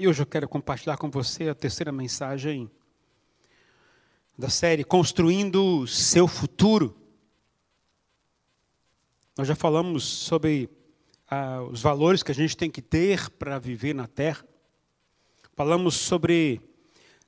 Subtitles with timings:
[0.00, 2.70] E hoje eu quero compartilhar com você a terceira mensagem
[4.38, 6.96] da série Construindo Seu Futuro.
[9.36, 10.70] Nós já falamos sobre
[11.28, 14.46] ah, os valores que a gente tem que ter para viver na Terra.
[15.56, 16.60] Falamos sobre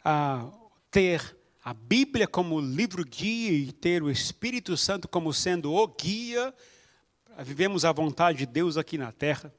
[0.04, 0.48] ah,
[0.92, 6.54] ter a Bíblia como livro guia e ter o Espírito Santo como sendo o guia.
[7.40, 9.52] Vivemos a vontade de Deus aqui na Terra.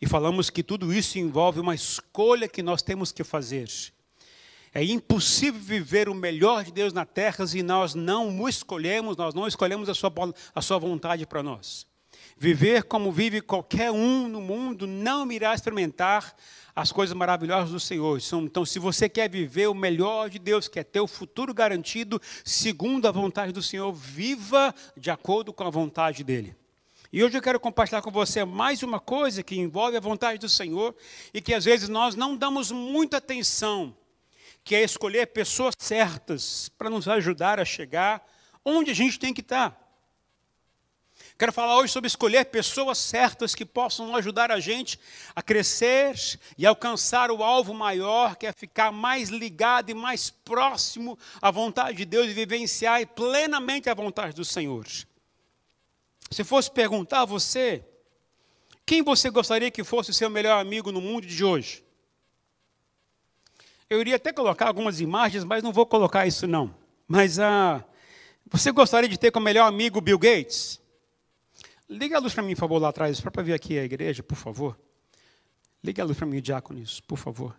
[0.00, 3.68] E falamos que tudo isso envolve uma escolha que nós temos que fazer.
[4.72, 9.34] É impossível viver o melhor de Deus na terra se nós não o escolhemos, nós
[9.34, 10.12] não escolhemos a sua,
[10.54, 11.86] a sua vontade para nós.
[12.36, 16.36] Viver como vive qualquer um no mundo não irá experimentar
[16.76, 18.20] as coisas maravilhosas do Senhor.
[18.34, 23.08] Então, se você quer viver o melhor de Deus, quer ter o futuro garantido, segundo
[23.08, 26.54] a vontade do Senhor, viva de acordo com a vontade dEle.
[27.10, 30.48] E hoje eu quero compartilhar com você mais uma coisa que envolve a vontade do
[30.48, 30.94] Senhor
[31.32, 33.96] e que às vezes nós não damos muita atenção,
[34.62, 38.22] que é escolher pessoas certas para nos ajudar a chegar
[38.62, 39.74] onde a gente tem que estar.
[41.38, 45.00] Quero falar hoje sobre escolher pessoas certas que possam ajudar a gente
[45.34, 46.14] a crescer
[46.58, 51.96] e alcançar o alvo maior, que é ficar mais ligado e mais próximo à vontade
[51.96, 54.84] de Deus e vivenciar plenamente a vontade do Senhor.
[56.30, 57.84] Se fosse perguntar a você,
[58.84, 61.84] quem você gostaria que fosse o seu melhor amigo no mundo de hoje?
[63.88, 66.74] Eu iria até colocar algumas imagens, mas não vou colocar isso não.
[67.06, 67.82] Mas ah,
[68.46, 70.80] você gostaria de ter como melhor amigo Bill Gates?
[71.88, 74.36] Liga a luz para mim, por favor, lá atrás, para ver aqui a igreja, por
[74.36, 74.78] favor.
[75.82, 77.58] Liga a luz para mim, diáconos, por favor.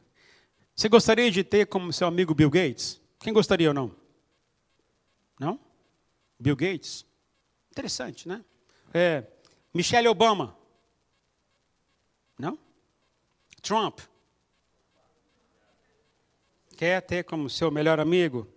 [0.75, 3.01] Você gostaria de ter como seu amigo Bill Gates?
[3.19, 3.95] Quem gostaria ou não?
[5.39, 5.59] Não?
[6.39, 7.05] Bill Gates?
[7.71, 8.43] Interessante, né?
[8.93, 9.23] É,
[9.73, 10.57] Michelle Obama.
[12.37, 12.57] Não?
[13.61, 13.99] Trump.
[16.75, 18.47] Quer ter como seu melhor amigo?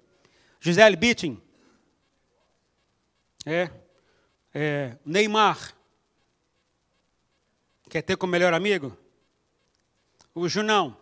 [0.60, 1.42] Gisele Bündchen.
[3.44, 3.68] É.
[4.54, 4.96] é.
[5.04, 5.74] Neymar.
[7.90, 8.96] Quer ter como melhor amigo?
[10.34, 10.96] O Junão.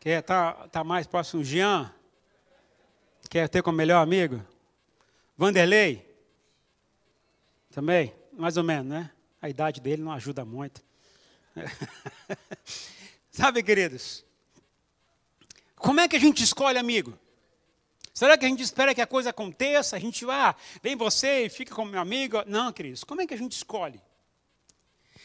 [0.00, 1.44] Quer estar tá, tá mais próximo?
[1.44, 1.94] Jean.
[3.28, 4.42] Quer ter como melhor amigo?
[5.40, 6.06] Vanderlei?
[7.70, 8.14] Também?
[8.30, 9.10] Mais ou menos, né?
[9.40, 10.84] A idade dele não ajuda muito.
[13.32, 14.22] Sabe, queridos?
[15.76, 17.18] Como é que a gente escolhe amigo?
[18.12, 19.96] Será que a gente espera que a coisa aconteça?
[19.96, 22.44] A gente vai, ah, vem você e fica como meu amigo?
[22.46, 23.02] Não, queridos.
[23.02, 23.98] Como é que a gente escolhe?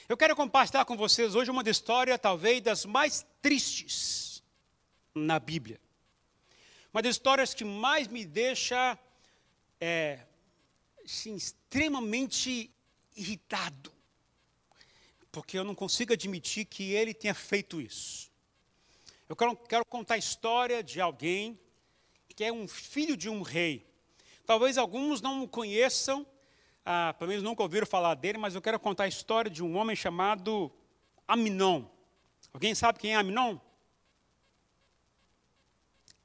[0.08, 4.42] Eu quero compartilhar com vocês hoje uma história, talvez, das mais tristes
[5.14, 5.78] na Bíblia.
[6.94, 8.98] Uma das histórias que mais me deixa
[9.80, 10.20] é,
[11.04, 12.72] extremamente
[13.16, 13.92] irritado,
[15.32, 18.32] porque eu não consigo admitir que ele tenha feito isso.
[19.28, 21.60] Eu quero, quero contar a história de alguém
[22.36, 23.90] que é um filho de um rei.
[24.46, 26.28] Talvez alguns não o conheçam,
[26.86, 29.78] ah, pelo menos nunca ouviram falar dele, mas eu quero contar a história de um
[29.78, 30.72] homem chamado
[31.28, 31.86] Aminon.
[32.54, 33.58] Alguém sabe quem é Aminon?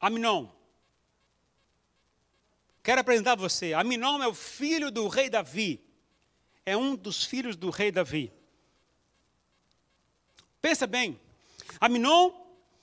[0.00, 0.48] Aminon.
[2.90, 3.72] Quero apresentar a você.
[3.72, 5.80] Aminon é o filho do rei Davi.
[6.66, 8.32] É um dos filhos do rei Davi.
[10.60, 11.16] Pensa bem.
[11.78, 12.32] Aminon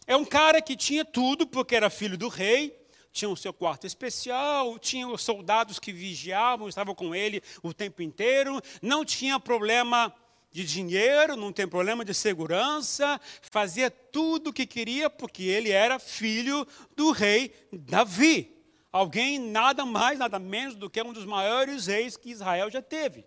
[0.07, 2.73] é um cara que tinha tudo, porque era filho do rei.
[3.11, 8.01] Tinha o seu quarto especial, tinha os soldados que vigiavam, estavam com ele o tempo
[8.01, 8.61] inteiro.
[8.81, 10.15] Não tinha problema
[10.53, 13.19] de dinheiro, não tem problema de segurança,
[13.51, 16.65] fazia tudo o que queria, porque ele era filho
[16.95, 18.56] do rei Davi
[18.91, 23.25] alguém nada mais, nada menos do que um dos maiores reis que Israel já teve.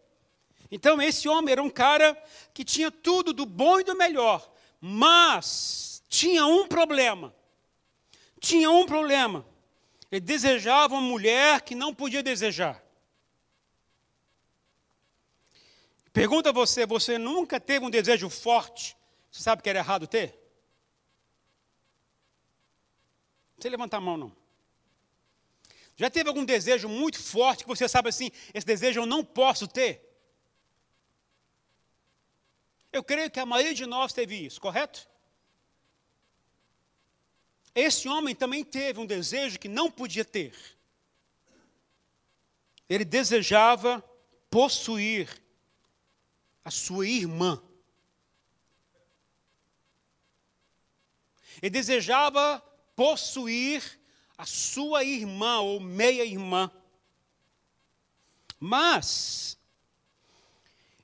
[0.71, 2.17] Então, esse homem era um cara
[2.55, 4.51] que tinha tudo do bom e do melhor,
[4.81, 7.35] mas tinha um problema.
[8.39, 9.45] Tinha um problema.
[10.11, 12.83] Ele desejava uma mulher que não podia desejar.
[16.13, 18.97] Pergunta a você: você nunca teve um desejo forte?
[19.31, 20.39] Você sabe que era errado ter?
[23.57, 24.40] Você levanta a mão, não.
[26.01, 29.69] Já teve algum desejo muito forte que você sabe assim, esse desejo eu não posso
[29.69, 30.03] ter?
[32.91, 35.07] Eu creio que a maioria de nós teve isso, correto?
[37.75, 40.55] Esse homem também teve um desejo que não podia ter.
[42.89, 44.03] Ele desejava
[44.49, 45.29] possuir
[46.65, 47.63] a sua irmã.
[51.61, 52.59] Ele desejava
[52.97, 54.00] possuir
[54.41, 56.71] a sua irmã ou meia-irmã.
[58.59, 59.59] Mas,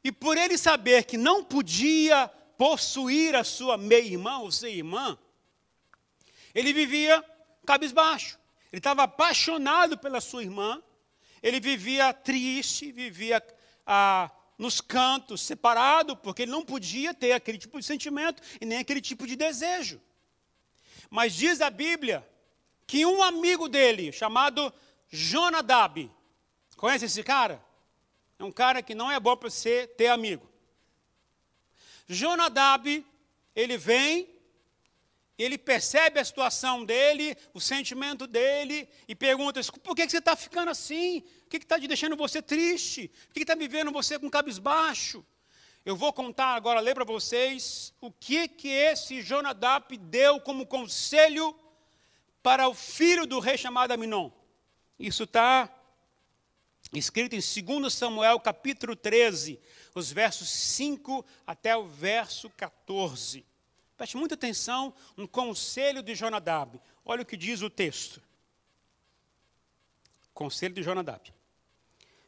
[0.03, 5.19] e por ele saber que não podia possuir a sua meia-irmã ou sua irmã,
[6.55, 7.23] ele vivia
[7.67, 8.39] cabisbaixo.
[8.73, 10.83] Ele estava apaixonado pela sua irmã,
[11.43, 13.47] ele vivia triste, vivia
[13.87, 18.79] ah, nos cantos, separado, porque ele não podia ter aquele tipo de sentimento e nem
[18.79, 20.01] aquele tipo de desejo.
[21.11, 22.27] Mas diz a Bíblia
[22.87, 24.73] que um amigo dele, chamado
[25.09, 26.11] Jonadab,
[26.77, 27.65] conhece esse cara?
[28.39, 30.49] É um cara que não é bom para você ter amigo.
[32.07, 33.05] Jonadab,
[33.55, 34.29] ele vem,
[35.39, 40.71] ele percebe a situação dele, o sentimento dele, e pergunta: por que você está ficando
[40.71, 41.25] assim?
[41.47, 43.11] O que está deixando você triste?
[43.31, 45.25] O que está vivendo você com cabisbaixo?
[45.85, 51.57] Eu vou contar agora, ler para vocês, o que, que esse Jonadab deu como conselho
[52.47, 54.31] para o filho do rei chamado Aminon.
[55.01, 55.69] Isso está
[56.93, 59.59] escrito em 2 Samuel capítulo 13,
[59.93, 63.45] os versos 5 até o verso 14.
[63.97, 66.81] Preste muita atenção no conselho de Jonadab.
[67.05, 68.23] Olha o que diz o texto.
[70.33, 71.35] Conselho de Jonadab.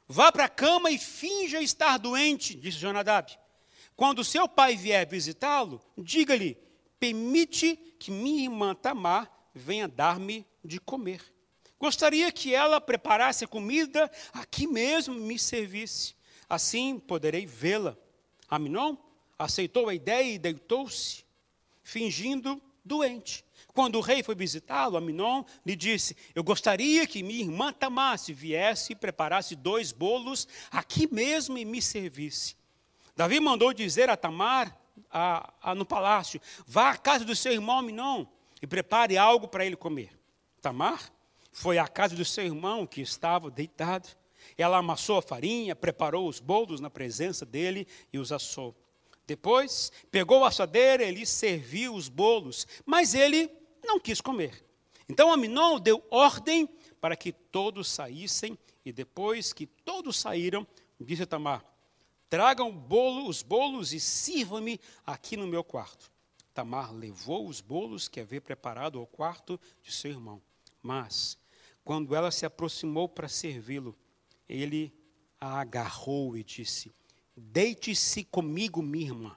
[0.09, 3.39] Vá para a cama e finja estar doente, disse Jonadab.
[3.95, 6.59] Quando seu pai vier visitá-lo, diga-lhe:
[6.99, 11.23] permite que minha irmã Tamar venha dar-me de comer.
[11.79, 16.15] Gostaria que ela preparasse a comida aqui mesmo me servisse.
[16.49, 17.97] Assim poderei vê-la.
[18.49, 18.97] Aminon
[19.39, 21.25] aceitou a ideia e deitou-se,
[21.83, 23.45] fingindo doente.
[23.75, 28.93] Quando o rei foi visitá-lo, Aminon lhe disse: Eu gostaria que minha irmã Tamasse viesse
[28.93, 32.57] e preparasse dois bolos aqui mesmo e me servisse.
[33.15, 34.77] Davi mandou dizer a Tamar,
[35.11, 38.27] a, a, no palácio: Vá à casa do seu irmão Aminon
[38.61, 40.19] e prepare algo para ele comer.
[40.61, 41.13] Tamar
[41.53, 44.09] foi à casa do seu irmão que estava deitado.
[44.57, 48.75] Ela amassou a farinha, preparou os bolos na presença dele e os assou.
[49.27, 53.51] Depois, pegou a assadeira e lhe serviu os bolos, mas ele
[53.85, 54.65] não quis comer.
[55.09, 56.69] Então Aminon deu ordem
[57.01, 60.67] para que todos saíssem, e depois que todos saíram,
[61.01, 61.65] disse Tamar:
[62.29, 66.11] Tragam bolo, os bolos e sirvam-me aqui no meu quarto.
[66.59, 70.43] Tamar levou os bolos que havia preparado ao quarto de seu irmão.
[70.83, 71.39] Mas,
[71.85, 73.97] quando ela se aproximou para servi-lo,
[74.49, 74.93] ele
[75.41, 76.93] a agarrou e disse:
[77.37, 79.37] Deite-se comigo, minha irmã.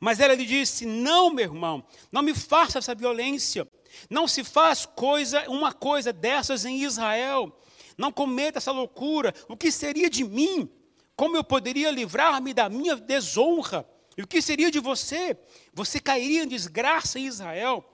[0.00, 3.64] Mas ela lhe disse: Não, meu irmão, não me faça essa violência.
[4.10, 7.56] Não se faz coisa, uma coisa dessas em Israel.
[7.96, 9.32] Não cometa essa loucura.
[9.48, 10.68] O que seria de mim?
[11.14, 13.88] Como eu poderia livrar-me da minha desonra?
[14.16, 15.36] E o que seria de você?
[15.72, 17.84] Você cairia em desgraça em Israel.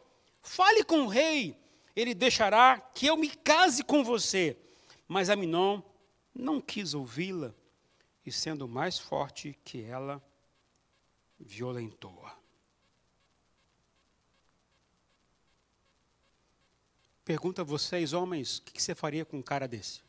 [0.42, 1.56] Fale com o rei,
[1.94, 4.56] ele deixará que eu me case com você.
[5.06, 5.82] Mas Aminon
[6.34, 7.54] não quis ouvi-la,
[8.24, 10.22] e sendo mais forte que ela,
[11.38, 12.38] violentou-a.
[17.24, 20.02] Pergunta a vocês, homens, o que você faria com um cara desse?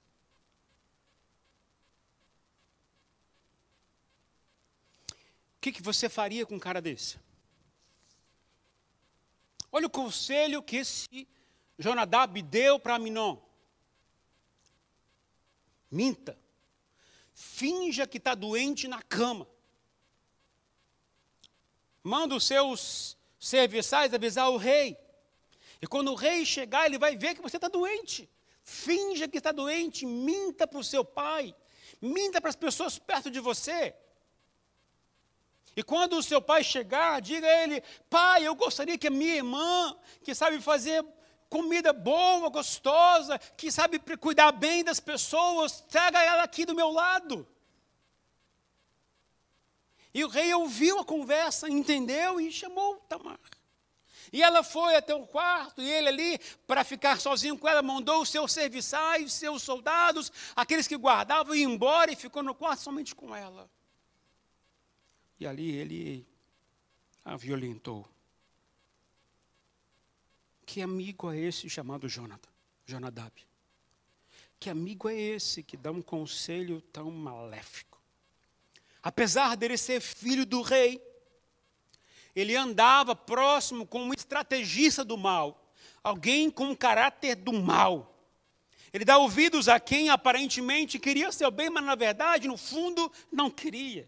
[5.61, 7.19] O que você faria com um cara desse?
[9.71, 11.27] Olha o conselho que esse
[11.77, 13.37] Jonadab deu para Minon.
[15.91, 16.35] Minta.
[17.31, 19.47] Finja que está doente na cama.
[22.01, 24.97] Manda os seus serviçais avisar o rei.
[25.79, 28.27] E quando o rei chegar, ele vai ver que você está doente.
[28.63, 31.55] Finja que está doente, minta para o seu pai,
[32.01, 33.95] minta para as pessoas perto de você.
[35.75, 39.35] E quando o seu pai chegar, diga a ele: Pai, eu gostaria que a minha
[39.35, 41.05] irmã, que sabe fazer
[41.49, 47.47] comida boa, gostosa, que sabe cuidar bem das pessoas, traga ela aqui do meu lado.
[50.13, 53.39] E o rei ouviu a conversa, entendeu e chamou Tamar.
[54.31, 58.21] E ela foi até o quarto, e ele ali, para ficar sozinho com ela, mandou
[58.21, 63.13] os seus serviçais, seus soldados, aqueles que guardavam, ir embora e ficou no quarto somente
[63.13, 63.69] com ela.
[65.41, 66.27] E ali ele
[67.25, 68.07] a violentou.
[70.63, 72.51] Que amigo é esse chamado Jonathan,
[72.85, 73.33] Jonadab?
[74.59, 77.99] Que amigo é esse que dá um conselho tão maléfico?
[79.01, 81.01] Apesar dele ser filho do rei,
[82.35, 88.15] ele andava próximo com um estrategista do mal, alguém com um caráter do mal.
[88.93, 93.49] Ele dá ouvidos a quem aparentemente queria seu bem, mas na verdade, no fundo, não
[93.49, 94.07] queria.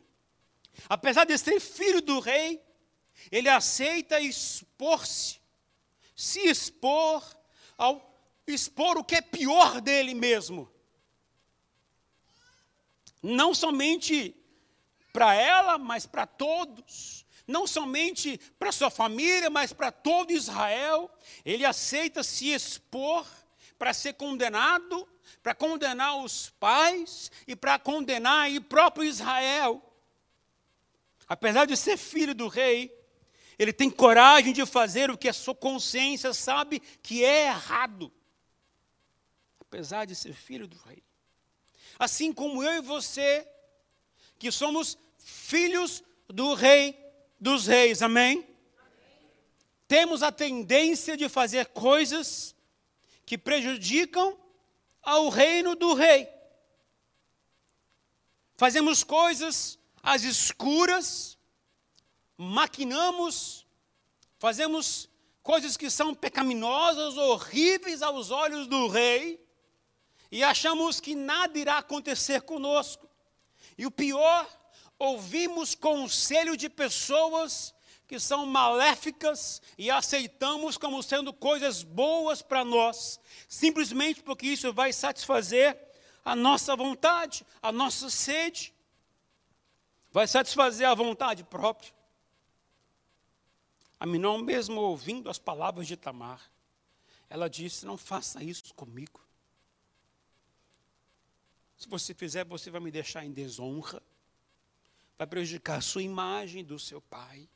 [0.89, 2.61] Apesar de ser filho do rei,
[3.31, 5.39] ele aceita expor-se,
[6.15, 7.23] se expor
[7.77, 8.11] ao
[8.45, 10.69] expor o que é pior dele mesmo.
[13.21, 14.35] Não somente
[15.13, 17.23] para ela, mas para todos.
[17.45, 21.11] não somente para sua família, mas para todo Israel.
[21.43, 23.25] Ele aceita se expor
[23.77, 25.07] para ser condenado,
[25.41, 29.92] para condenar os pais e para condenar o próprio Israel.
[31.33, 32.95] Apesar de ser filho do rei,
[33.57, 38.13] ele tem coragem de fazer o que a sua consciência sabe que é errado.
[39.59, 41.03] Apesar de ser filho do rei.
[41.97, 43.47] Assim como eu e você,
[44.37, 46.95] que somos filhos do rei
[47.39, 48.37] dos reis, amém?
[48.37, 49.31] amém?
[49.87, 52.55] Temos a tendência de fazer coisas
[53.25, 54.39] que prejudicam
[55.01, 56.29] ao reino do rei.
[58.55, 61.37] Fazemos coisas às escuras,
[62.37, 63.65] maquinamos,
[64.37, 65.09] fazemos
[65.41, 69.41] coisas que são pecaminosas, horríveis aos olhos do rei,
[70.29, 73.09] e achamos que nada irá acontecer conosco.
[73.77, 74.47] E o pior,
[74.99, 77.73] ouvimos conselho de pessoas
[78.07, 84.91] que são maléficas e aceitamos como sendo coisas boas para nós, simplesmente porque isso vai
[84.91, 85.79] satisfazer
[86.25, 88.72] a nossa vontade, a nossa sede,
[90.13, 91.91] vai satisfazer a vontade própria.
[93.99, 96.51] Aminon, mesmo ouvindo as palavras de Tamar,
[97.27, 99.19] ela disse: Não faça isso comigo.
[101.75, 104.01] Se você fizer, você vai me deixar em desonra,
[105.17, 107.49] vai prejudicar a sua imagem do seu pai.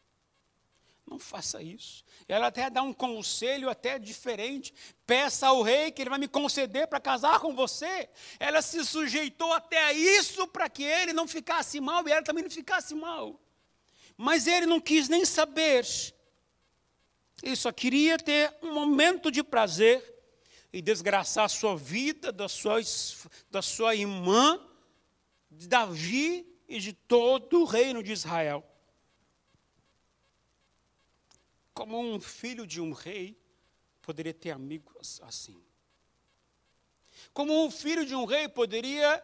[1.09, 2.03] Não faça isso.
[2.27, 4.73] Ela até dá um conselho até diferente.
[5.05, 8.09] Peça ao rei que ele vai me conceder para casar com você.
[8.37, 12.43] Ela se sujeitou até a isso para que ele não ficasse mal e ela também
[12.43, 13.39] não ficasse mal.
[14.17, 15.87] Mas ele não quis nem saber.
[17.41, 20.03] Ele só queria ter um momento de prazer
[20.73, 22.81] e desgraçar a sua vida, da sua,
[23.49, 24.59] da sua irmã,
[25.49, 28.61] de Davi e de todo o reino de Israel.
[31.77, 33.39] Como um filho de um rei
[34.01, 35.63] poderia ter amigos assim?
[37.31, 39.23] Como um filho de um rei poderia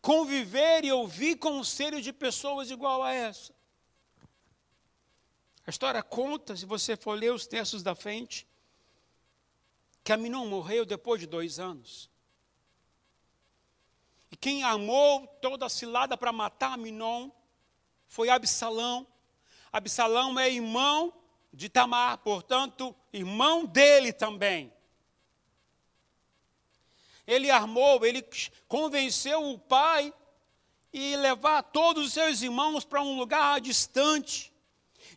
[0.00, 3.52] conviver e ouvir conselhos de pessoas igual a essa?
[5.66, 8.46] A história conta, se você for ler os textos da frente,
[10.04, 12.08] que Aminon morreu depois de dois anos.
[14.30, 17.32] E quem armou toda a cilada para matar Aminon
[18.06, 19.04] foi Absalão.
[19.72, 21.19] Absalão é irmão
[21.52, 24.72] de Tamar, portanto, irmão dele também.
[27.26, 28.24] Ele armou, ele
[28.66, 30.12] convenceu o pai
[30.92, 34.52] e levar todos os seus irmãos para um lugar distante.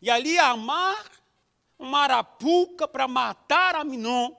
[0.01, 1.11] E ali armar
[1.77, 4.31] uma arapuca para matar Aminon.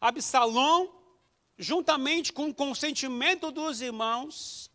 [0.00, 0.92] Absalão,
[1.58, 4.70] juntamente com o consentimento dos irmãos,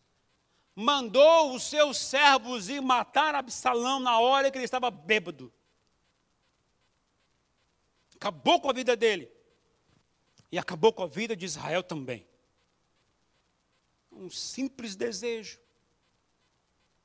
[0.74, 5.52] mandou os seus servos ir matar Absalão na hora que ele estava bêbado
[8.22, 9.28] acabou com a vida dele.
[10.50, 12.24] E acabou com a vida de Israel também.
[14.12, 15.58] Um simples desejo.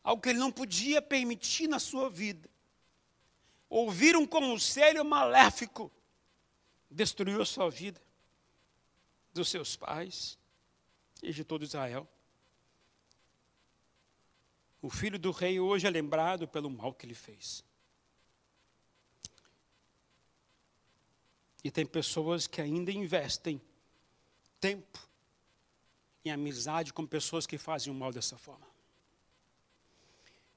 [0.03, 2.47] Algo que ele não podia permitir na sua vida.
[3.67, 5.91] Ouvir um conselho maléfico
[6.89, 8.01] destruiu a sua vida,
[9.33, 10.37] dos seus pais
[11.21, 12.07] e de todo Israel.
[14.81, 17.66] O filho do rei hoje é lembrado pelo mal que ele fez.
[21.67, 23.61] E tem pessoas que ainda investem
[24.57, 25.05] tempo
[26.23, 28.65] em amizade com pessoas que fazem o mal dessa forma.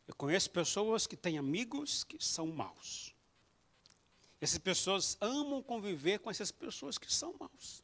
[0.07, 3.13] Eu conheço pessoas que têm amigos que são maus.
[4.41, 7.83] Essas pessoas amam conviver com essas pessoas que são maus.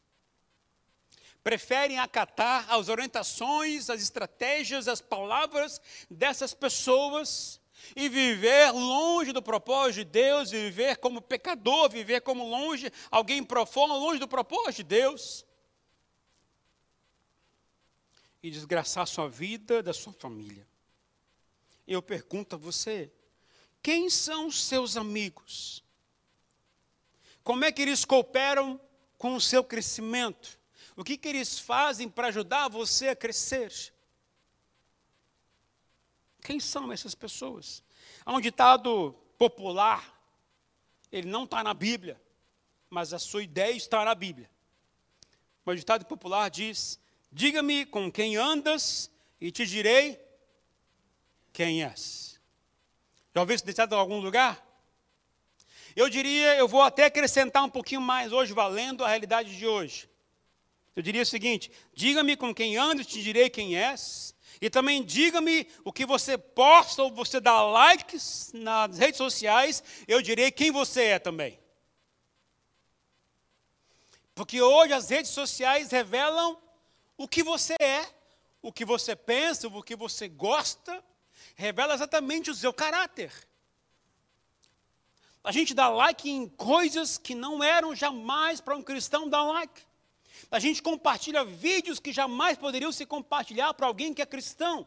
[1.43, 7.61] Preferem acatar as orientações, as estratégias, as palavras dessas pessoas
[7.95, 13.95] e viver longe do propósito de Deus, viver como pecador, viver como longe, alguém profundo,
[13.95, 15.45] longe do propósito de Deus.
[18.43, 20.67] E desgraçar sua vida, da sua família.
[21.87, 23.13] Eu pergunto a você:
[23.83, 25.85] quem são os seus amigos?
[27.43, 28.81] Como é que eles cooperam
[29.17, 30.59] com o seu crescimento?
[30.97, 33.95] O que, que eles fazem para ajudar você a crescer?
[36.47, 37.83] Quem são essas pessoas?
[38.25, 40.17] Há um ditado popular,
[41.11, 42.23] ele não está na Bíblia,
[42.89, 44.49] mas a sua ideia está na Bíblia.
[45.65, 47.01] O ditado popular diz:
[47.33, 49.11] Diga-me com quem andas
[49.41, 50.21] e te direi
[51.53, 52.41] quem és.
[53.35, 54.65] Já ouviu esse ditado em algum lugar?
[55.97, 60.09] Eu diria, eu vou até acrescentar um pouquinho mais hoje, valendo a realidade de hoje.
[60.95, 65.05] Eu diria o seguinte: diga-me com quem andas e te direi quem és, E também
[65.05, 70.71] diga-me o que você posta ou você dá likes nas redes sociais, eu direi quem
[70.71, 71.59] você é também.
[74.35, 76.59] Porque hoje as redes sociais revelam
[77.17, 78.07] o que você é,
[78.61, 81.03] o que você pensa, o que você gosta,
[81.55, 83.33] revela exatamente o seu caráter.
[85.43, 89.87] A gente dá like em coisas que não eram jamais para um cristão dar like.
[90.51, 94.87] A gente compartilha vídeos que jamais poderiam se compartilhar para alguém que é cristão.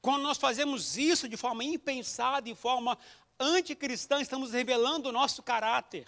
[0.00, 2.96] Quando nós fazemos isso de forma impensada, de forma
[3.38, 6.06] anticristã, estamos revelando o nosso caráter.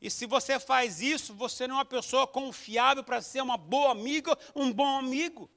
[0.00, 3.92] E se você faz isso, você não é uma pessoa confiável para ser uma boa
[3.92, 5.48] amiga, um bom amigo.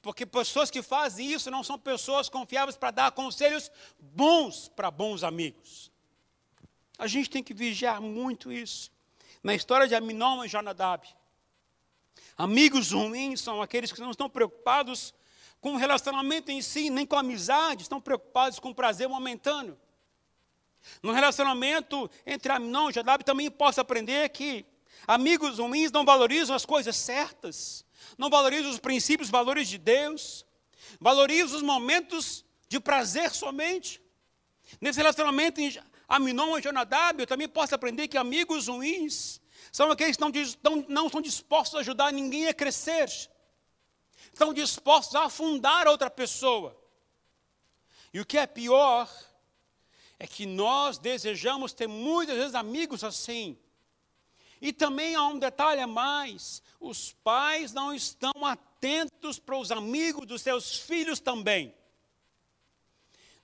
[0.00, 5.22] Porque pessoas que fazem isso não são pessoas confiáveis para dar conselhos bons para bons
[5.22, 5.90] amigos.
[6.96, 8.95] A gente tem que vigiar muito isso
[9.42, 11.06] na história de Aminon e Jonadab.
[12.36, 15.14] Amigos ruins são aqueles que não estão preocupados
[15.60, 19.78] com o relacionamento em si, nem com a amizade, estão preocupados com o prazer momentâneo.
[21.02, 24.64] No relacionamento entre Aminon e Jonadab também posso aprender que
[25.06, 27.84] amigos ruins não valorizam as coisas certas,
[28.16, 30.46] não valorizam os princípios, os valores de Deus,
[31.00, 34.00] valorizam os momentos de prazer somente.
[34.80, 35.60] Nesse relacionamento
[36.08, 39.40] Aminon e Jonadab, eu também posso aprender que amigos ruins
[39.72, 40.22] são aqueles que
[40.88, 43.08] não, estão dispostos a ajudar ninguém a crescer,
[44.32, 46.80] estão dispostos a afundar outra pessoa.
[48.12, 49.10] E o que é pior
[50.18, 53.58] é que nós desejamos ter muitas vezes amigos assim.
[54.60, 60.26] E também há um detalhe a mais: os pais não estão atentos para os amigos
[60.26, 61.74] dos seus filhos também.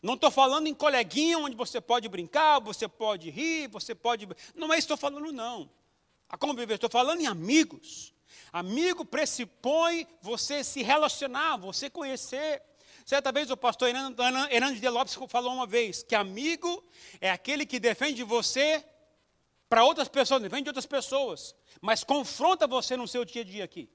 [0.02, 4.28] Não estou falando em coleguinha onde você pode brincar, você pode rir, você pode.
[4.54, 5.70] Não é isso que estou falando, não.
[6.28, 8.12] A conviver, estou falando em amigos.
[8.52, 12.60] Amigo pressupõe você se relacionar, você conhecer.
[13.06, 16.84] Certa vez o pastor Hernandes de Lopes falou uma vez que amigo
[17.20, 18.84] é aquele que defende você
[19.68, 23.88] para outras pessoas, defende outras pessoas, mas confronta você no seu dia a dia aqui.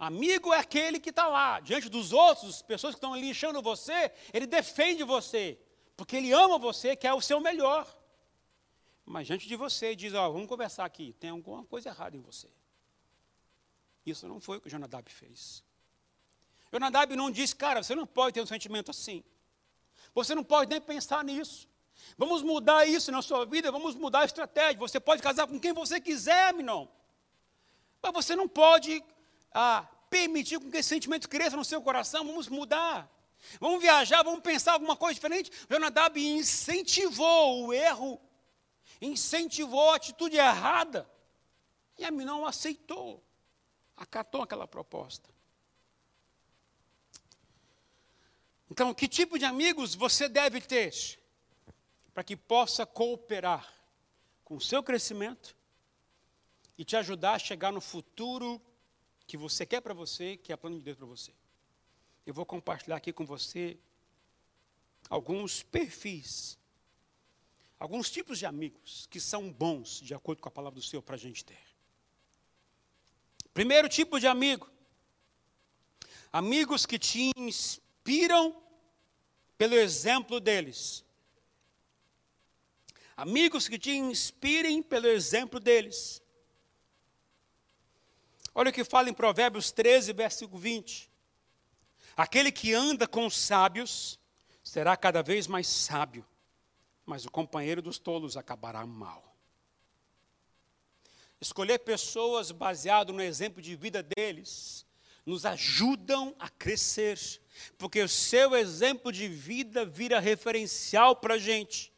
[0.00, 4.46] Amigo é aquele que está lá, diante dos outros, pessoas que estão lixando você, ele
[4.46, 5.60] defende você,
[5.94, 7.86] porque ele ama você, quer o seu melhor.
[9.04, 12.48] Mas diante de você, diz: Ó, vamos conversar aqui, tem alguma coisa errada em você.
[14.06, 15.62] Isso não foi o que Jonadab fez.
[16.72, 19.22] Jonadab não disse, cara, você não pode ter um sentimento assim.
[20.14, 21.68] Você não pode nem pensar nisso.
[22.16, 24.78] Vamos mudar isso na sua vida, vamos mudar a estratégia.
[24.78, 26.86] Você pode casar com quem você quiser, Minon.
[28.02, 29.04] Mas você não pode
[29.52, 33.10] a permitir que esse sentimento cresça no seu coração, vamos mudar.
[33.58, 35.50] Vamos viajar, vamos pensar alguma coisa diferente.
[35.68, 38.20] Jonadab incentivou o erro,
[39.00, 41.08] incentivou a atitude errada.
[41.98, 43.22] E a não aceitou,
[43.96, 45.28] acatou aquela proposta.
[48.70, 50.92] Então, que tipo de amigos você deve ter
[52.14, 53.72] para que possa cooperar
[54.44, 55.56] com o seu crescimento
[56.78, 58.62] e te ajudar a chegar no futuro
[59.30, 61.32] que você quer para você, que é plano de Deus para você.
[62.26, 63.78] Eu vou compartilhar aqui com você
[65.08, 66.58] alguns perfis,
[67.78, 71.14] alguns tipos de amigos que são bons, de acordo com a palavra do Senhor, para
[71.14, 71.60] a gente ter.
[73.54, 74.68] Primeiro tipo de amigo,
[76.32, 78.60] amigos que te inspiram
[79.56, 81.04] pelo exemplo deles.
[83.16, 86.19] Amigos que te inspirem pelo exemplo deles.
[88.60, 91.10] Olha o que fala em Provérbios 13, versículo 20.
[92.14, 94.20] Aquele que anda com os sábios
[94.62, 96.26] será cada vez mais sábio,
[97.06, 99.34] mas o companheiro dos tolos acabará mal.
[101.40, 104.84] Escolher pessoas baseado no exemplo de vida deles
[105.24, 107.18] nos ajudam a crescer,
[107.78, 111.89] porque o seu exemplo de vida vira referencial para a gente.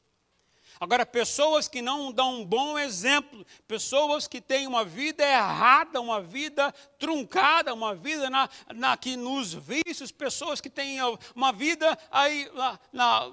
[0.83, 6.21] Agora, pessoas que não dão um bom exemplo, pessoas que têm uma vida errada, uma
[6.21, 10.99] vida truncada, uma vida na, na que nos vícios, pessoas que têm
[11.37, 13.33] uma vida aí na, na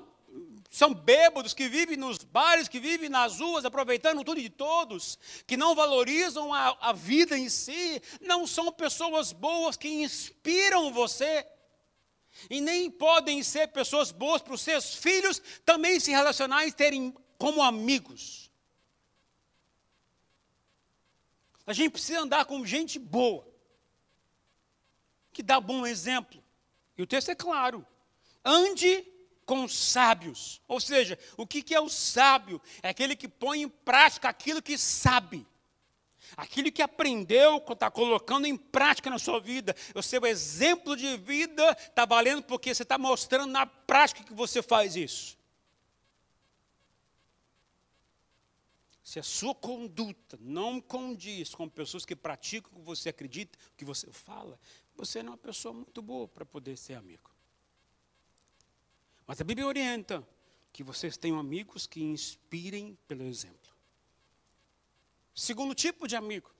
[0.69, 5.57] são bêbados que vivem nos bares, que vivem nas ruas, aproveitando tudo de todos, que
[5.57, 11.47] não valorizam a, a vida em si, não são pessoas boas que inspiram você.
[12.47, 17.12] E nem podem ser pessoas boas para os seus filhos também se relacionar e terem
[17.39, 18.52] como amigos.
[21.65, 23.47] A gente precisa andar com gente boa,
[25.32, 26.43] que dá bom exemplo.
[26.97, 27.86] E o texto é claro.
[28.43, 29.06] Ande
[29.45, 30.62] com sábios.
[30.67, 32.62] Ou seja, o que é o sábio?
[32.84, 35.47] É aquele que põe em prática aquilo que sabe.
[36.36, 39.75] Aquilo que aprendeu, está colocando em prática na sua vida.
[39.95, 44.62] O seu exemplo de vida está valendo porque você está mostrando na prática que você
[44.62, 45.38] faz isso.
[49.10, 53.76] Se a sua conduta não condiz com pessoas que praticam o que você acredita, o
[53.76, 54.60] que você fala,
[54.95, 57.28] você não é uma pessoa muito boa para poder ser amigo.
[59.26, 60.24] Mas a Bíblia orienta
[60.72, 63.74] que vocês tenham amigos que inspirem pelo exemplo.
[65.34, 66.54] Segundo tipo de amigo,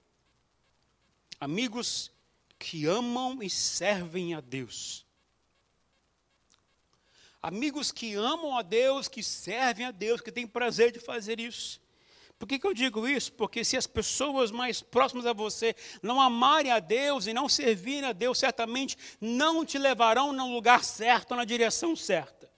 [1.38, 2.10] amigos
[2.58, 5.06] que amam e servem a Deus.
[7.40, 11.80] Amigos que amam a Deus, que servem a Deus, que têm prazer de fazer isso.
[12.40, 13.34] Por que, que eu digo isso?
[13.34, 18.08] Porque se as pessoas mais próximas a você não amarem a Deus e não servirem
[18.08, 22.50] a Deus, certamente não te levarão no lugar certo, na direção certa.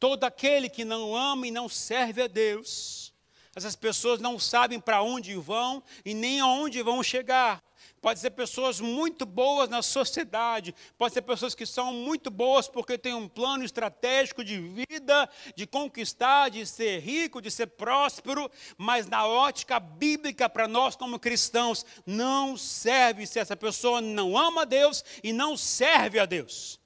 [0.00, 3.12] Todo aquele que não ama e não serve a Deus,
[3.54, 7.62] essas pessoas não sabem para onde vão e nem aonde vão chegar.
[8.00, 12.96] Pode ser pessoas muito boas na sociedade, pode ser pessoas que são muito boas porque
[12.96, 19.06] têm um plano estratégico de vida, de conquistar, de ser rico, de ser próspero, mas
[19.06, 24.64] na ótica bíblica para nós como cristãos, não serve se essa pessoa não ama a
[24.64, 26.78] Deus e não serve a Deus.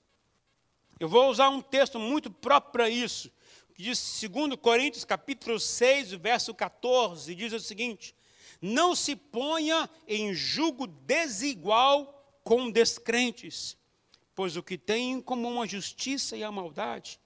[0.99, 3.31] Eu vou usar um texto muito próprio para isso
[3.75, 8.15] que diz 2 Coríntios capítulo 6, verso 14, diz o seguinte:
[8.63, 13.77] Não se ponha em julgo desigual com descrentes,
[14.35, 17.21] pois o que tem em comum a justiça e a maldade,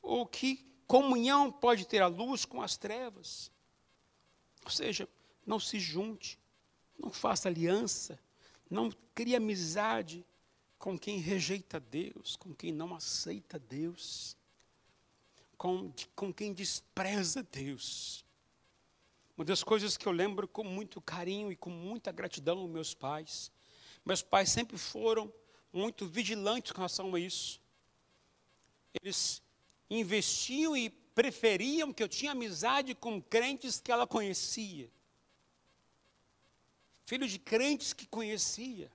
[0.00, 3.50] ou que comunhão pode ter a luz com as trevas?
[4.64, 5.06] Ou seja,
[5.44, 6.38] não se junte,
[6.96, 8.18] não faça aliança,
[8.70, 10.24] não crie amizade
[10.78, 14.36] com quem rejeita Deus, com quem não aceita Deus
[15.56, 18.24] com, com quem despreza Deus.
[19.36, 23.52] Uma das coisas que eu lembro com muito carinho e com muita gratidão meus pais.
[24.04, 25.30] Meus pais sempre foram
[25.70, 27.60] muito vigilantes com relação a isso.
[28.94, 29.42] Eles
[29.90, 34.90] investiam e preferiam que eu tinha amizade com crentes que ela conhecia.
[37.04, 38.90] Filho de crentes que conhecia.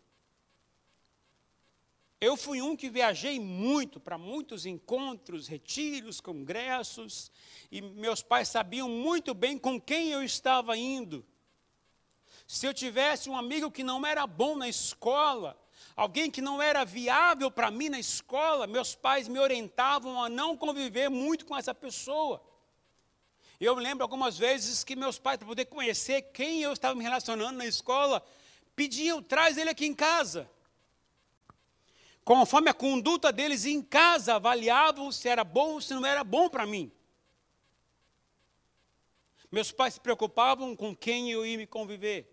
[2.21, 7.31] Eu fui um que viajei muito para muitos encontros, retiros, congressos,
[7.71, 11.25] e meus pais sabiam muito bem com quem eu estava indo.
[12.45, 15.59] Se eu tivesse um amigo que não era bom na escola,
[15.95, 20.55] alguém que não era viável para mim na escola, meus pais me orientavam a não
[20.55, 22.39] conviver muito com essa pessoa.
[23.59, 27.57] Eu lembro algumas vezes que meus pais, para poder conhecer quem eu estava me relacionando
[27.57, 28.23] na escola,
[28.75, 30.47] pediam, traz ele aqui em casa.
[32.23, 36.49] Conforme a conduta deles em casa, avaliavam se era bom ou se não era bom
[36.49, 36.91] para mim.
[39.51, 42.31] Meus pais se preocupavam com quem eu ia me conviver.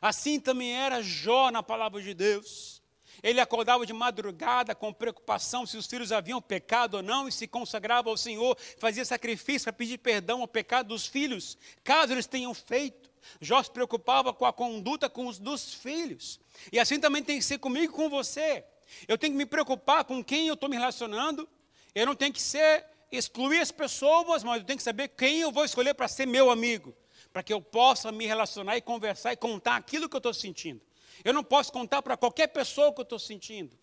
[0.00, 2.82] Assim também era Jó na palavra de Deus.
[3.22, 7.46] Ele acordava de madrugada com preocupação se os filhos haviam pecado ou não e se
[7.46, 12.52] consagrava ao Senhor, fazia sacrifício para pedir perdão ao pecado dos filhos, caso eles tenham
[12.52, 13.10] feito.
[13.40, 16.38] Jó se preocupava com a conduta com os dos filhos.
[16.70, 18.64] E assim também tem que ser comigo e com você.
[19.06, 21.48] Eu tenho que me preocupar com quem eu estou me relacionando.
[21.94, 25.52] Eu não tenho que ser excluir as pessoas, mas eu tenho que saber quem eu
[25.52, 26.94] vou escolher para ser meu amigo,
[27.32, 30.80] para que eu possa me relacionar e conversar e contar aquilo que eu estou sentindo.
[31.24, 33.78] Eu não posso contar para qualquer pessoa o que eu estou sentindo.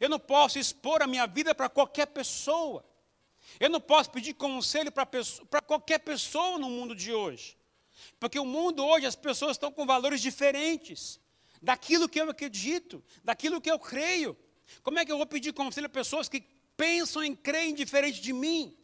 [0.00, 2.84] Eu não posso expor a minha vida para qualquer pessoa.
[3.58, 7.56] Eu não posso pedir conselho para qualquer pessoa no mundo de hoje.
[8.18, 11.19] Porque o mundo hoje, as pessoas estão com valores diferentes
[11.60, 14.36] daquilo que eu acredito, daquilo que eu creio.
[14.82, 16.40] Como é que eu vou pedir conselho a pessoas que
[16.76, 18.76] pensam em crer diferente de mim?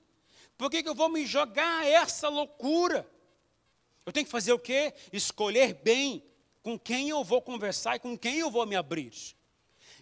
[0.57, 3.09] Por que, que eu vou me jogar essa loucura?
[4.05, 4.95] Eu tenho que fazer o quê?
[5.13, 6.25] Escolher bem
[6.63, 9.13] com quem eu vou conversar e com quem eu vou me abrir.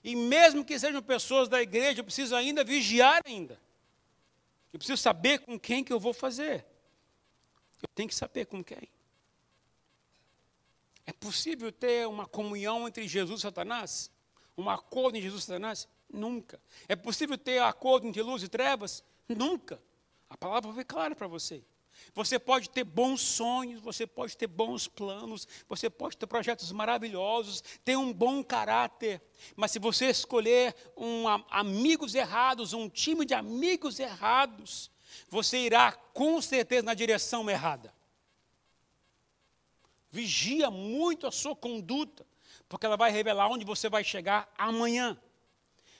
[0.02, 3.60] E mesmo que sejam pessoas da igreja, eu preciso ainda vigiar ainda.
[4.72, 6.66] Eu preciso saber com quem que eu vou fazer.
[7.82, 8.88] Eu tenho que saber com quem.
[11.06, 14.10] É possível ter uma comunhão entre Jesus e Satanás?
[14.56, 15.88] Um acordo entre Jesus e Satanás?
[16.10, 16.60] Nunca.
[16.88, 19.04] É possível ter acordo entre luz e trevas?
[19.28, 19.82] Nunca.
[20.28, 21.64] A palavra foi clara para você.
[22.12, 27.62] Você pode ter bons sonhos, você pode ter bons planos, você pode ter projetos maravilhosos,
[27.84, 29.22] ter um bom caráter,
[29.54, 34.90] mas se você escolher um, amigos errados, um time de amigos errados,
[35.28, 37.93] você irá com certeza na direção errada.
[40.14, 42.24] Vigia muito a sua conduta,
[42.68, 45.20] porque ela vai revelar onde você vai chegar amanhã.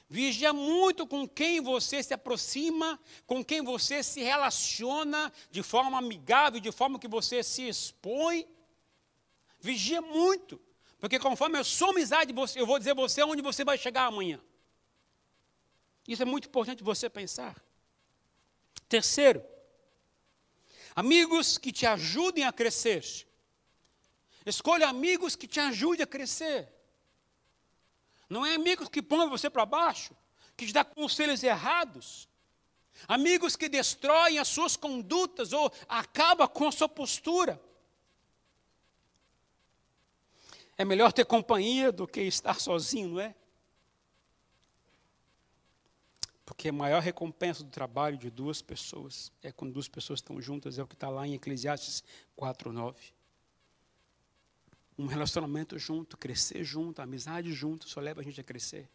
[0.09, 6.61] Vigia muito com quem você se aproxima, com quem você se relaciona de forma amigável,
[6.61, 8.47] de forma que você se expõe.
[9.59, 10.61] Vigia muito.
[11.01, 14.41] Porque conforme a sua amizade, eu vou dizer você onde você vai chegar amanhã.
[16.07, 17.61] Isso é muito importante você pensar.
[18.89, 19.45] Terceiro,
[20.95, 23.03] amigos que te ajudem a crescer.
[24.45, 26.69] Escolha amigos que te ajudem a crescer.
[28.29, 30.15] Não é amigos que põem você para baixo,
[30.57, 32.29] que te dão conselhos errados.
[33.09, 37.61] Amigos que destroem as suas condutas ou acabam com a sua postura.
[40.77, 43.35] É melhor ter companhia do que estar sozinho, não é?
[46.45, 50.79] Porque a maior recompensa do trabalho de duas pessoas é quando duas pessoas estão juntas,
[50.79, 52.05] é o que está lá em Eclesiastes
[52.37, 53.14] 4,9.
[54.97, 58.89] Um relacionamento junto, crescer junto, amizade junto, só leva a gente a crescer.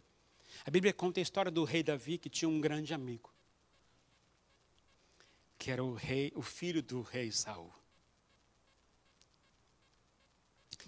[0.65, 3.31] A Bíblia conta a história do rei Davi, que tinha um grande amigo,
[5.57, 7.73] que era o rei, o filho do rei Saul.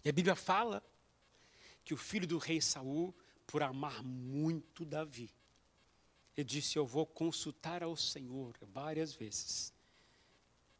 [0.03, 0.83] E a Bíblia fala
[1.83, 3.13] que o filho do rei Saul,
[3.45, 5.29] por amar muito Davi,
[6.35, 9.73] ele disse: Eu vou consultar ao Senhor várias vezes.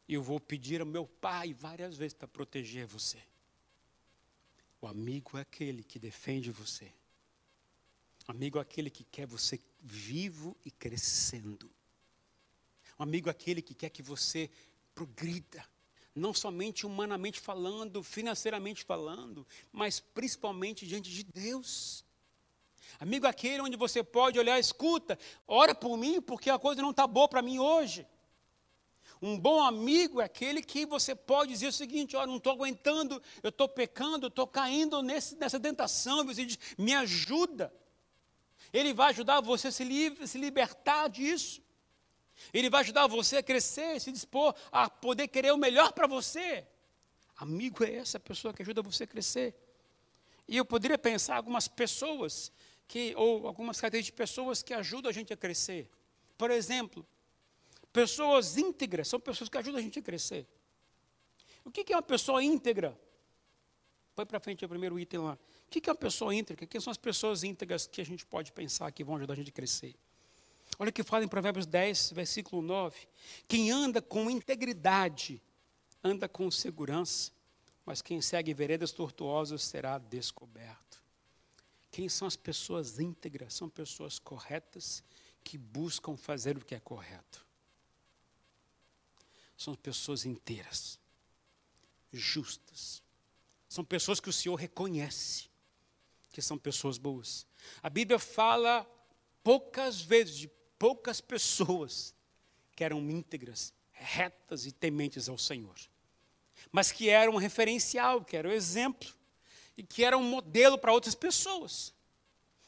[0.08, 3.22] Eu vou pedir ao meu pai várias vezes para proteger você.
[4.82, 6.92] O amigo é aquele que defende você.
[8.26, 11.70] Amigo é aquele que quer você vivo e crescendo.
[12.98, 14.50] O amigo é aquele que quer que você
[14.92, 15.64] progrida.
[16.12, 22.04] Não somente humanamente falando, financeiramente falando, mas principalmente diante de Deus.
[22.98, 25.16] Amigo aquele onde você pode olhar, escuta,
[25.46, 28.04] ora por mim, porque a coisa não está boa para mim hoje.
[29.22, 33.22] Um bom amigo é aquele que você pode dizer o seguinte: olha, não estou aguentando,
[33.40, 37.72] eu estou pecando, estou caindo nesse, nessa tentação, você diz, me ajuda.
[38.72, 41.62] Ele vai ajudar você a se, li se libertar disso.
[42.52, 46.66] Ele vai ajudar você a crescer, se dispor a poder querer o melhor para você.
[47.36, 49.54] Amigo é essa pessoa que ajuda você a crescer.
[50.48, 52.50] E eu poderia pensar algumas pessoas
[52.88, 55.88] que, ou algumas características de pessoas que ajudam a gente a crescer.
[56.36, 57.06] Por exemplo,
[57.92, 60.46] pessoas íntegras são pessoas que ajudam a gente a crescer.
[61.64, 62.98] O que é uma pessoa íntegra?
[64.14, 65.38] Põe para frente o primeiro item lá.
[65.66, 66.66] O que é uma pessoa íntegra?
[66.66, 69.50] Quem são as pessoas íntegras que a gente pode pensar que vão ajudar a gente
[69.50, 69.94] a crescer?
[70.78, 73.06] Olha o que fala em Provérbios 10, versículo 9.
[73.46, 75.40] Quem anda com integridade,
[76.02, 77.32] anda com segurança,
[77.84, 81.02] mas quem segue veredas tortuosas será descoberto.
[81.90, 83.54] Quem são as pessoas íntegras?
[83.54, 85.02] São pessoas corretas
[85.44, 87.46] que buscam fazer o que é correto.
[89.56, 90.98] São pessoas inteiras,
[92.12, 93.02] justas.
[93.68, 95.52] São pessoas que o Senhor reconhece
[96.32, 97.46] que são pessoas boas.
[97.82, 98.86] A Bíblia fala
[99.44, 102.14] poucas vezes de poucas pessoas
[102.74, 105.76] que eram íntegras, retas e tementes ao Senhor,
[106.72, 109.08] mas que eram um referencial, que eram exemplo
[109.76, 111.94] e que era um modelo para outras pessoas.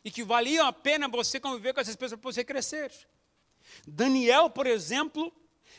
[0.05, 2.92] E que valiam a pena você conviver com essas pessoas para você crescer.
[3.87, 5.33] Daniel, por exemplo,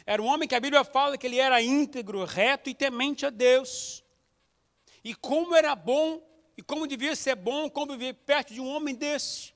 [0.05, 3.29] era um homem que a Bíblia fala que ele era íntegro, reto e temente a
[3.29, 4.03] Deus.
[5.03, 6.21] E como era bom,
[6.57, 9.55] e como devia ser bom conviver perto de um homem desse.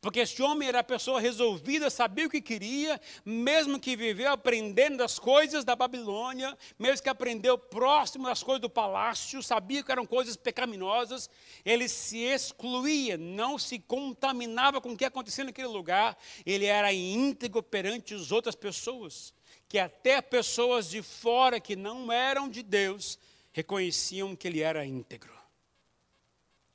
[0.00, 5.02] Porque esse homem era a pessoa resolvida, sabia o que queria, mesmo que viveu aprendendo
[5.02, 10.06] as coisas da Babilônia, mesmo que aprendeu próximo das coisas do palácio, sabia que eram
[10.06, 11.28] coisas pecaminosas,
[11.64, 17.62] ele se excluía, não se contaminava com o que acontecia naquele lugar, ele era íntegro
[17.62, 19.32] perante as outras pessoas,
[19.68, 23.18] que até pessoas de fora que não eram de Deus
[23.52, 25.36] reconheciam que ele era íntegro.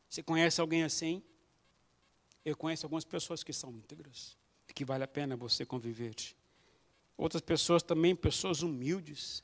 [0.07, 1.23] Você conhece alguém assim?
[2.45, 4.37] Eu conheço algumas pessoas que são íntegras,
[4.75, 6.13] que vale a pena você conviver.
[7.17, 9.43] Outras pessoas também, pessoas humildes.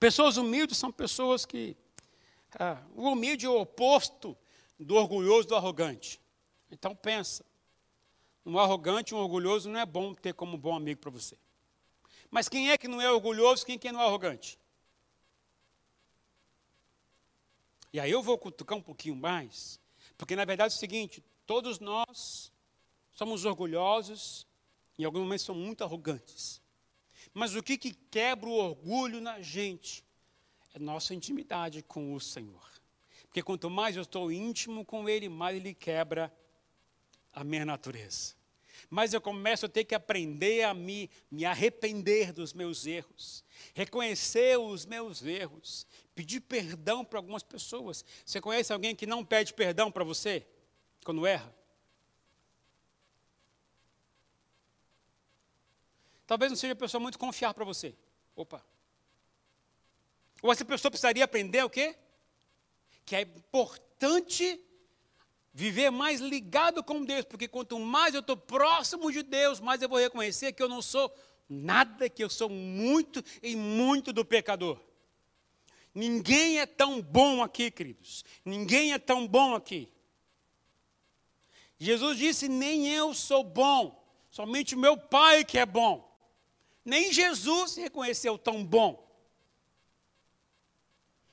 [0.00, 1.76] Pessoas humildes são pessoas que.
[2.58, 4.36] Ah, o humilde é o oposto
[4.78, 6.20] do orgulhoso do arrogante.
[6.70, 7.44] Então pensa.
[8.44, 11.36] Um arrogante, um orgulhoso não é bom ter como bom amigo para você.
[12.34, 14.58] Mas quem é que não é orgulhoso, quem, quem não é arrogante?
[17.92, 19.78] E aí eu vou cutucar um pouquinho mais,
[20.18, 22.50] porque na verdade é o seguinte: Todos nós
[23.12, 24.48] somos orgulhosos,
[24.98, 26.60] em alguns momentos somos muito arrogantes.
[27.32, 30.04] Mas o que, que quebra o orgulho na gente
[30.74, 32.68] é nossa intimidade com o Senhor.
[33.28, 36.36] Porque quanto mais eu estou íntimo com Ele, mais Ele quebra
[37.32, 38.34] a minha natureza.
[38.90, 44.58] Mas eu começo a ter que aprender a me, me arrepender dos meus erros, reconhecer
[44.58, 48.04] os meus erros, pedir perdão para algumas pessoas.
[48.24, 50.46] Você conhece alguém que não pede perdão para você?
[51.04, 51.54] quando erra?
[56.26, 57.94] Talvez não seja pessoa muito confiar para você.
[58.34, 58.64] Opa.
[60.40, 61.94] Ou essa pessoa precisaria aprender o quê?
[63.04, 64.60] que é importante
[65.54, 69.88] viver mais ligado com Deus, porque quanto mais eu estou próximo de Deus, mais eu
[69.88, 71.14] vou reconhecer que eu não sou
[71.48, 74.80] nada, que eu sou muito e muito do pecador.
[75.94, 78.24] Ninguém é tão bom aqui, queridos.
[78.44, 79.88] Ninguém é tão bom aqui.
[81.78, 86.12] Jesus disse: Nem eu sou bom, somente meu Pai que é bom.
[86.84, 89.04] Nem Jesus se reconheceu tão bom.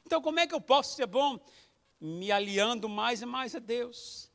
[0.06, 1.40] Então, como é que eu posso ser bom?
[2.02, 4.32] Me aliando mais e mais a Deus.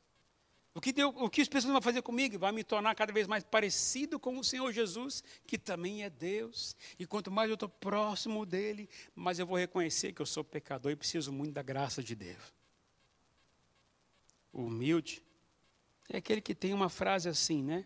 [0.77, 2.37] O que, Deus, o que as pessoas vão fazer comigo?
[2.37, 6.75] Vai me tornar cada vez mais parecido com o Senhor Jesus, que também é Deus.
[6.99, 10.91] E quanto mais eu estou próximo dele, mais eu vou reconhecer que eu sou pecador
[10.91, 12.53] e preciso muito da graça de Deus.
[14.53, 15.23] O humilde
[16.09, 17.83] é aquele que tem uma frase assim, né?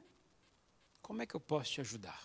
[1.02, 2.22] Como é que eu posso te ajudar?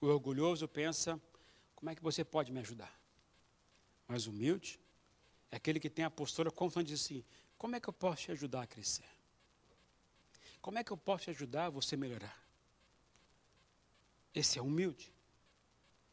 [0.00, 1.20] O orgulhoso pensa:
[1.74, 2.99] como é que você pode me ajudar?
[4.10, 4.80] Mas o humilde
[5.52, 7.24] é aquele que tem a postura constante assim:
[7.56, 9.08] como é que eu posso te ajudar a crescer?
[10.60, 12.36] Como é que eu posso te ajudar a você melhorar?
[14.34, 15.12] Esse é humilde,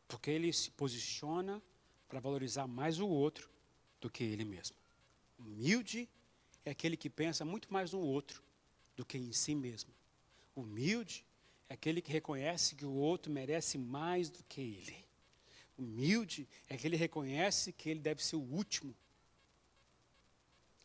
[0.08, 1.60] porque ele se posiciona
[2.08, 3.50] para valorizar mais o outro
[4.00, 4.78] do que ele mesmo.
[5.40, 6.08] Humilde
[6.64, 8.44] é aquele que pensa muito mais no outro
[8.96, 9.92] do que em si mesmo.
[10.56, 11.26] Humilde
[11.68, 15.07] é aquele que reconhece que o outro merece mais do que ele.
[15.78, 18.96] Humilde é que reconhece que ele deve ser o último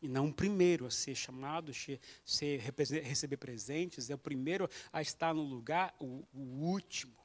[0.03, 5.33] e não o primeiro a ser chamado, ser, receber presentes, é o primeiro a estar
[5.33, 7.15] no lugar, o, o último.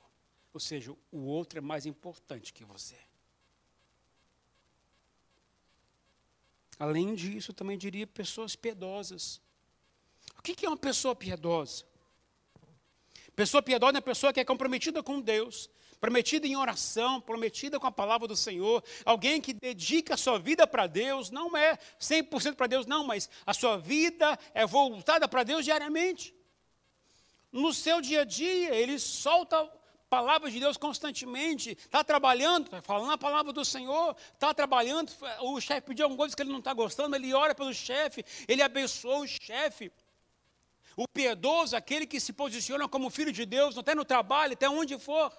[0.54, 2.94] Ou seja, o outro é mais importante que você.
[6.78, 9.40] Além disso, também diria pessoas piedosas.
[10.38, 11.84] O que é uma pessoa piedosa?
[13.34, 15.68] Pessoa piedosa é uma pessoa que é comprometida com Deus,
[16.00, 20.66] prometida em oração, prometida com a palavra do Senhor, alguém que dedica a sua vida
[20.66, 25.42] para Deus, não é 100% para Deus, não, mas a sua vida é voltada para
[25.42, 26.34] Deus diariamente.
[27.50, 29.70] No seu dia a dia, ele solta a
[30.08, 35.60] palavra de Deus constantemente, está trabalhando, está falando a palavra do Senhor, está trabalhando, o
[35.60, 39.20] chefe pediu alguma coisa que ele não está gostando, ele ora pelo chefe, ele abençoa
[39.20, 39.90] o chefe.
[40.96, 44.98] O piedoso, aquele que se posiciona como filho de Deus, até no trabalho, até onde
[44.98, 45.32] for.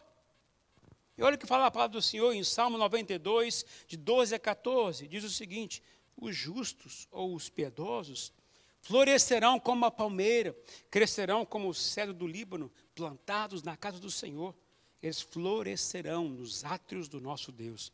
[1.19, 4.39] E olha o que fala a palavra do Senhor em Salmo 92, de 12 a
[4.39, 5.05] 14.
[5.05, 5.83] Diz o seguinte:
[6.15, 8.31] os justos ou os piedosos
[8.79, 10.55] florescerão como a palmeira,
[10.89, 14.55] crescerão como o cedro do Líbano, plantados na casa do Senhor.
[15.03, 17.91] Eles florescerão nos átrios do nosso Deus.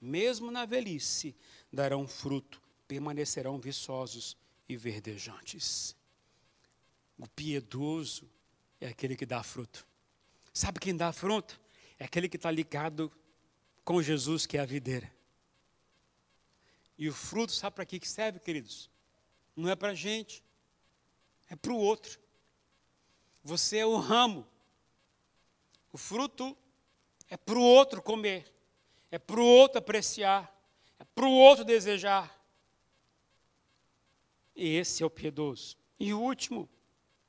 [0.00, 1.34] Mesmo na velhice,
[1.72, 4.36] darão fruto, permanecerão viçosos
[4.68, 5.96] e verdejantes.
[7.18, 8.30] O piedoso
[8.80, 9.84] é aquele que dá fruto.
[10.54, 11.60] Sabe quem dá fruto?
[12.00, 13.12] É aquele que está ligado
[13.84, 15.12] com Jesus, que é a videira.
[16.96, 18.90] E o fruto, sabe para que serve, queridos?
[19.54, 20.42] Não é para a gente,
[21.50, 22.18] é para o outro.
[23.44, 24.46] Você é o ramo.
[25.92, 26.56] O fruto
[27.28, 28.50] é para o outro comer,
[29.10, 30.50] é para o outro apreciar,
[30.98, 32.34] é para o outro desejar.
[34.56, 35.76] E esse é o piedoso.
[35.98, 36.66] E o último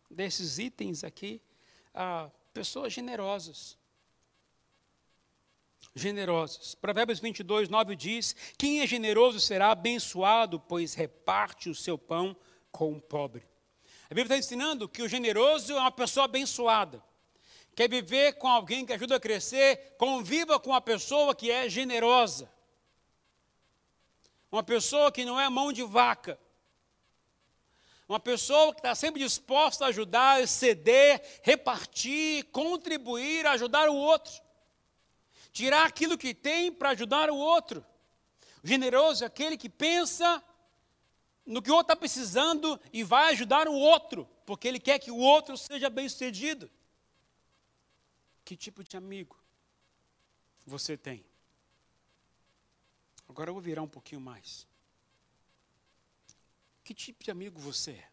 [0.09, 1.41] desses itens aqui,
[1.93, 3.80] ah, pessoas generosas
[5.95, 6.75] generosos.
[6.75, 12.35] Provérbios 22, 9 diz: Quem é generoso será abençoado, pois reparte o seu pão
[12.71, 13.43] com o pobre.
[14.05, 17.03] A Bíblia está ensinando que o generoso é uma pessoa abençoada.
[17.73, 22.51] Quer viver com alguém que ajuda a crescer, conviva com uma pessoa que é generosa.
[24.51, 26.37] Uma pessoa que não é mão de vaca.
[28.09, 34.33] Uma pessoa que está sempre disposta a ajudar, ceder, repartir, contribuir, ajudar o outro
[35.51, 37.85] tirar aquilo que tem para ajudar o outro.
[38.63, 40.43] O generoso é aquele que pensa
[41.45, 45.11] no que o outro está precisando e vai ajudar o outro, porque ele quer que
[45.11, 46.69] o outro seja bem sucedido.
[48.45, 49.37] Que tipo de amigo
[50.65, 51.25] você tem?
[53.27, 54.67] Agora eu vou virar um pouquinho mais.
[56.83, 58.11] Que tipo de amigo você é?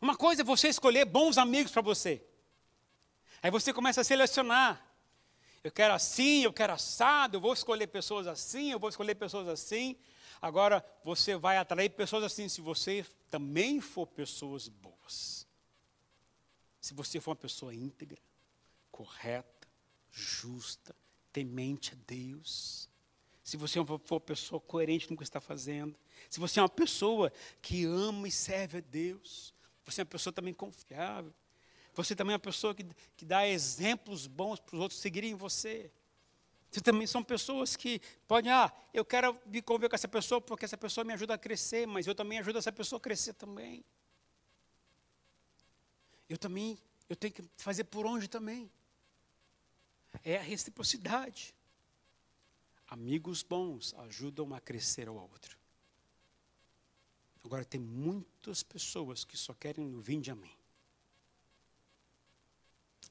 [0.00, 2.24] Uma coisa é você escolher bons amigos para você.
[3.42, 4.84] Aí você começa a selecionar
[5.64, 9.48] eu quero assim, eu quero assado, eu vou escolher pessoas assim, eu vou escolher pessoas
[9.48, 9.96] assim.
[10.40, 15.46] Agora, você vai atrair pessoas assim se você também for pessoas boas.
[16.82, 18.20] Se você for uma pessoa íntegra,
[18.92, 19.66] correta,
[20.12, 20.94] justa,
[21.32, 22.90] temente a Deus.
[23.42, 25.96] Se você for uma pessoa coerente no que está fazendo.
[26.28, 29.54] Se você é uma pessoa que ama e serve a Deus.
[29.86, 31.32] Você é uma pessoa também confiável.
[31.94, 32.84] Você também é uma pessoa que,
[33.16, 35.90] que dá exemplos bons para os outros seguirem você.
[36.70, 40.64] Você também são pessoas que podem, ah, eu quero me conviver com essa pessoa porque
[40.64, 43.84] essa pessoa me ajuda a crescer, mas eu também ajudo essa pessoa a crescer também.
[46.28, 46.76] Eu também,
[47.08, 48.68] eu tenho que fazer por onde também.
[50.24, 51.54] É a reciprocidade.
[52.88, 55.56] Amigos bons ajudam a crescer ao outro.
[57.44, 60.56] Agora tem muitas pessoas que só querem o vinde a mim.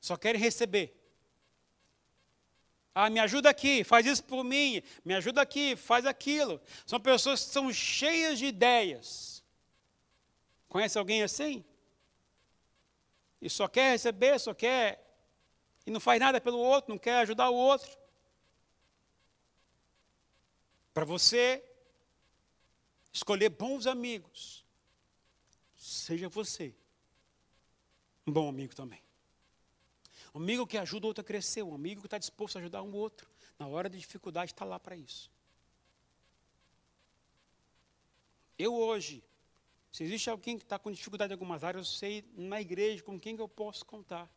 [0.04, 0.93] Só querem receber.
[2.93, 4.84] Ah, me ajuda aqui, faz isso por mim.
[5.06, 6.60] Me ajuda aqui, faz aquilo.
[6.86, 9.41] São pessoas que são cheias de ideias.
[10.68, 11.64] Conhece alguém assim?
[13.41, 15.01] E só quer receber, só quer.
[15.86, 17.97] E não faz nada pelo outro, não quer ajudar o outro.
[20.93, 21.64] Para você
[23.14, 24.66] escolher bons amigos,
[25.78, 26.76] seja você
[28.28, 29.03] um bom amigo também.
[30.34, 32.81] Um amigo que ajuda o outro a crescer, um amigo que está disposto a ajudar
[32.81, 33.29] um outro.
[33.59, 35.31] Na hora de dificuldade, está lá para isso.
[38.57, 39.23] Eu hoje,
[39.91, 43.19] se existe alguém que está com dificuldade em algumas áreas, eu sei na igreja com
[43.19, 44.27] quem eu posso contar.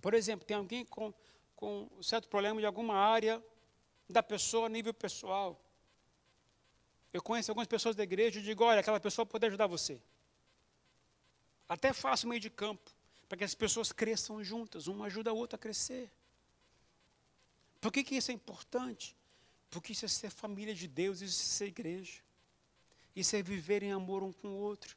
[0.00, 1.12] Por exemplo, tem alguém com,
[1.54, 3.44] com certo problema de alguma área
[4.08, 5.60] da pessoa a nível pessoal.
[7.12, 10.00] Eu conheço algumas pessoas da igreja e digo, olha, aquela pessoa pode ajudar você.
[11.68, 12.90] Até faço meio de campo
[13.34, 16.08] para que as pessoas cresçam juntas, uma ajuda a outra a crescer.
[17.80, 19.16] Por que, que isso é importante?
[19.68, 22.22] Porque isso é ser família de Deus, isso é ser igreja.
[23.16, 24.96] Isso é viver em amor um com o outro.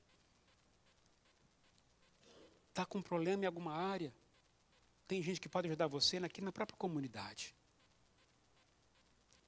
[2.69, 4.13] Está com um problema em alguma área?
[5.07, 7.55] Tem gente que pode ajudar você aqui na própria comunidade.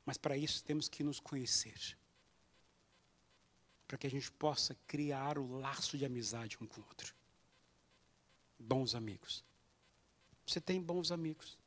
[0.04, 1.96] Mas para isso temos que nos conhecer.
[3.88, 7.19] Para que a gente possa criar o laço de amizade um com o outro
[8.60, 9.44] bons amigos.
[10.46, 11.58] Você tem bons amigos.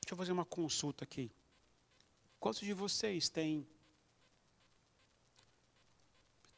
[0.00, 1.30] Deixa eu fazer uma consulta aqui.
[2.40, 3.66] Quantos de vocês têm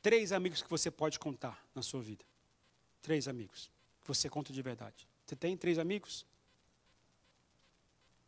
[0.01, 2.25] três amigos que você pode contar na sua vida?
[3.03, 3.71] Três amigos.
[4.05, 5.09] Você conta de verdade.
[5.27, 6.25] Você tem três amigos?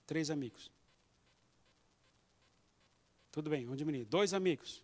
[0.07, 0.71] Três amigos.
[3.31, 4.05] Tudo bem, vamos diminuir.
[4.07, 4.83] Dois amigos.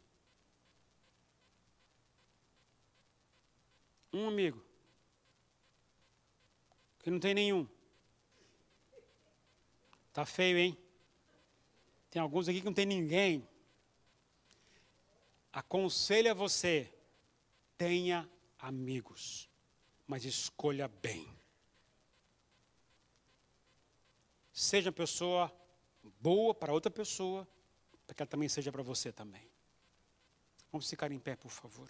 [4.12, 4.67] Um amigo
[7.08, 7.66] que não tem nenhum.
[10.12, 10.78] Tá feio, hein?
[12.10, 13.48] Tem alguns aqui que não tem ninguém.
[15.50, 16.92] Aconselho a você,
[17.78, 18.28] tenha
[18.58, 19.48] amigos,
[20.06, 21.26] mas escolha bem.
[24.52, 25.52] Seja uma pessoa
[26.20, 27.48] boa para outra pessoa,
[28.06, 29.48] para que ela também seja para você também.
[30.70, 31.88] Vamos ficar em pé, por favor.